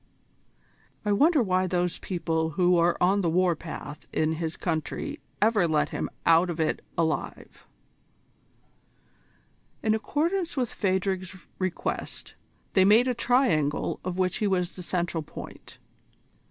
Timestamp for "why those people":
1.43-2.49